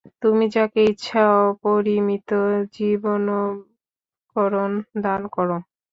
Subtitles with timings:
[0.21, 2.29] তুমি যাকে ইচ্ছা অপরিমিত
[2.75, 4.71] জীবনোপকরণ
[5.03, 5.49] দান কর।